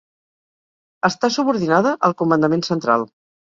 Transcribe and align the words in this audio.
Està 1.09 1.29
subordinada 1.35 1.93
al 2.09 2.17
Comandament 2.23 2.67
Central. 2.71 3.07